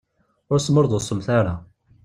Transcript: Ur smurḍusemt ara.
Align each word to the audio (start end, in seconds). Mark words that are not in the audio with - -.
Ur 0.51 0.59
smurḍusemt 0.61 1.27
ara. 1.37 1.55